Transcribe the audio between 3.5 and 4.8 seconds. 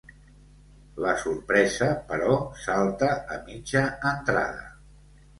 mitja entrada.